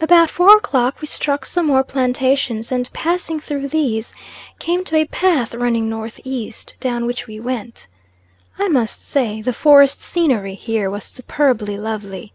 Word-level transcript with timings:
About 0.00 0.28
four 0.28 0.56
o'clock 0.56 1.00
we 1.00 1.06
struck 1.06 1.46
some 1.46 1.66
more 1.66 1.84
plantations, 1.84 2.72
and 2.72 2.92
passing 2.92 3.38
through 3.38 3.68
these, 3.68 4.12
came 4.58 4.82
to 4.82 4.96
a 4.96 5.04
path 5.04 5.54
running 5.54 5.88
north 5.88 6.18
east, 6.24 6.74
down 6.80 7.06
which 7.06 7.28
we 7.28 7.38
went. 7.38 7.86
I 8.58 8.66
must 8.66 9.08
say 9.08 9.40
the 9.40 9.52
forest 9.52 10.00
scenery 10.00 10.56
here 10.56 10.90
was 10.90 11.04
superbly 11.04 11.78
lovely. 11.78 12.32